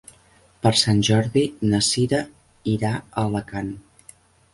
[0.61, 1.43] Per Sant Jordi
[1.73, 2.21] na Cira
[2.73, 3.71] irà a Alacant.